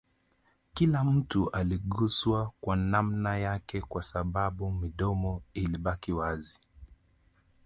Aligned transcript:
Kila 0.73 1.03
mtu 1.03 1.49
aliguswa 1.49 2.51
kwa 2.61 2.75
namna 2.75 3.37
yake 3.37 3.81
Kwa 3.81 4.03
sababu 4.03 4.71
midomo 4.71 5.41
ilibaki 5.53 6.11
wazi 6.13 6.59